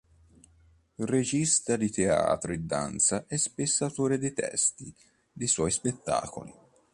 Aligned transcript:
Regista 1.05 1.75
di 1.77 1.91
teatro 1.91 2.53
e 2.53 2.57
danza, 2.57 3.25
è 3.27 3.37
spesso 3.37 3.83
autore 3.85 4.17
dei 4.17 4.33
testi 4.33 4.91
dei 5.31 5.45
suoi 5.45 5.69
spettacoli. 5.69 6.51